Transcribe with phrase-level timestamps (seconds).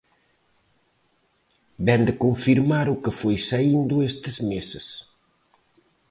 [1.87, 4.85] Vén de confirmar o que foi saíndo estes meses.